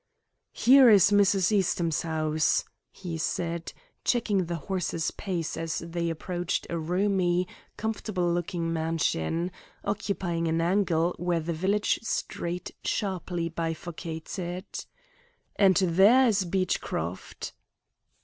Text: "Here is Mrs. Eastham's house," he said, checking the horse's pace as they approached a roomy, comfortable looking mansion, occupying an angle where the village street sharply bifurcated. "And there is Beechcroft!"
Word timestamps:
"Here 0.55 0.89
is 0.89 1.11
Mrs. 1.11 1.51
Eastham's 1.51 2.01
house," 2.01 2.65
he 2.89 3.19
said, 3.19 3.71
checking 4.03 4.45
the 4.45 4.55
horse's 4.55 5.11
pace 5.11 5.55
as 5.55 5.77
they 5.77 6.09
approached 6.09 6.65
a 6.71 6.79
roomy, 6.79 7.47
comfortable 7.77 8.33
looking 8.33 8.73
mansion, 8.73 9.51
occupying 9.85 10.47
an 10.47 10.59
angle 10.59 11.13
where 11.19 11.39
the 11.39 11.53
village 11.53 11.99
street 12.01 12.71
sharply 12.83 13.47
bifurcated. 13.47 14.65
"And 15.55 15.77
there 15.77 16.25
is 16.29 16.45
Beechcroft!" 16.45 17.53